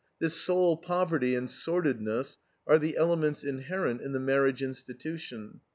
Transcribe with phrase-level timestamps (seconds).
[0.17, 5.61] This soul poverty and sordidness are the elements inherent in the marriage institution.